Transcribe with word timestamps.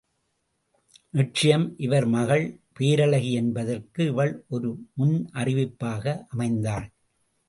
நிச்சயம் 1.09 1.65
இவர் 1.77 2.05
மகள் 2.05 2.45
பேரழகி 2.79 3.31
என்பதற்கு 3.31 4.05
இவள் 4.05 4.45
ஒரு 4.47 4.69
முன்னறிவிப்பாக 4.97 6.05
அமைந்தாள். 6.29 6.87